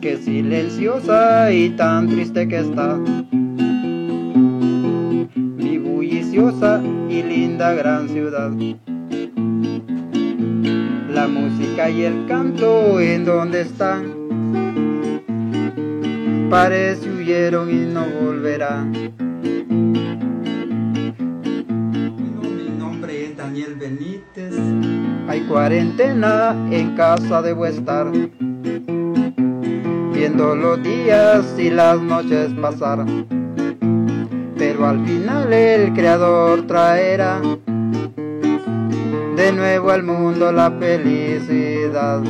silenciosa 0.00 1.52
y 1.52 1.70
tan 1.70 2.08
triste 2.08 2.46
que 2.46 2.60
está. 2.60 2.96
Mi 5.34 5.78
bulliciosa 5.78 6.80
y 7.08 7.22
linda 7.22 7.72
gran 7.74 8.08
ciudad. 8.08 8.52
La 11.10 11.26
música 11.26 11.90
y 11.90 12.02
el 12.02 12.26
canto 12.26 13.00
en 13.00 13.24
donde 13.24 13.62
están. 13.62 14.28
Parece 16.48 17.10
huyeron 17.10 17.68
y 17.70 17.92
no 17.92 18.06
volverán. 18.22 18.92
Mi 22.12 22.70
nombre 22.78 23.24
es 23.26 23.36
Daniel 23.36 23.74
Benítez. 23.74 24.54
Hay 25.26 25.40
cuarentena, 25.42 26.56
en 26.70 26.94
casa 26.94 27.42
debo 27.42 27.66
estar 27.66 28.10
viendo 30.18 30.56
los 30.56 30.82
días 30.82 31.54
y 31.58 31.70
las 31.70 32.00
noches 32.00 32.52
pasar. 32.60 33.06
Pero 34.56 34.84
al 34.84 35.06
final 35.06 35.52
el 35.52 35.92
Creador 35.92 36.66
traerá 36.66 37.40
de 39.36 39.52
nuevo 39.52 39.90
al 39.90 40.02
mundo 40.02 40.50
la 40.50 40.72
felicidad. 40.72 42.20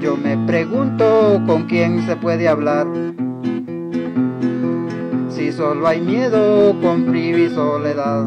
Yo 0.00 0.16
me 0.16 0.38
pregunto 0.46 1.42
con 1.46 1.64
quién 1.64 2.06
se 2.06 2.16
puede 2.16 2.48
hablar. 2.48 2.86
Si 5.28 5.52
solo 5.52 5.86
hay 5.86 6.00
miedo 6.00 6.74
con 6.80 7.04
frío 7.04 7.36
y 7.36 7.50
soledad. 7.50 8.26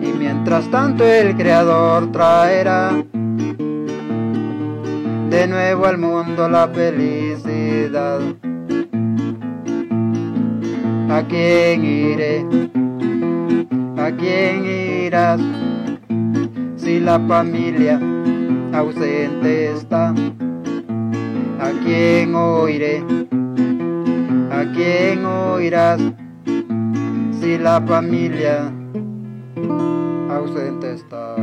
Y 0.00 0.06
mientras 0.18 0.70
tanto 0.70 1.04
el 1.04 1.36
Creador 1.36 2.10
traerá 2.12 3.04
de 5.34 5.48
nuevo 5.48 5.86
al 5.86 5.98
mundo 5.98 6.48
la 6.48 6.68
felicidad. 6.68 8.20
¿A 11.10 11.24
quién 11.28 11.84
iré? 11.84 12.46
¿A 13.96 14.12
quién 14.12 14.64
irás? 14.64 15.40
Si 16.76 17.00
la 17.00 17.18
familia 17.18 18.00
ausente 18.72 19.72
está, 19.72 20.14
¿a 21.60 21.70
quién 21.84 22.32
oiré? 22.36 23.02
¿A 24.52 24.64
quién 24.72 25.26
oirás? 25.26 26.00
Si 27.40 27.58
la 27.58 27.82
familia 27.84 28.72
ausente 30.30 30.94
está. 30.94 31.34